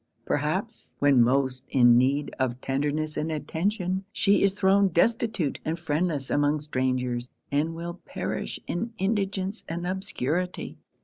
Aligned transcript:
perhaps, 0.25 0.95
when 0.97 1.21
most 1.21 1.63
in 1.69 1.95
need 1.95 2.33
of 2.39 2.59
tenderness 2.59 3.17
and 3.17 3.31
attention, 3.31 4.03
she 4.11 4.41
is 4.41 4.55
thrown 4.55 4.87
destitute 4.87 5.59
and 5.63 5.77
friendless 5.77 6.31
among 6.31 6.59
strangers, 6.59 7.29
and 7.51 7.75
will 7.75 7.99
perish 8.03 8.59
in 8.65 8.93
indigence 8.97 9.63
and 9.69 9.85
obscurity. 9.85 10.75